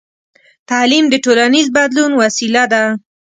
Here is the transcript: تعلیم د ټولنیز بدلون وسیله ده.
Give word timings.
تعلیم 0.69 1.05
د 1.09 1.15
ټولنیز 1.25 1.67
بدلون 1.75 2.11
وسیله 2.21 2.63
ده. 2.73 2.83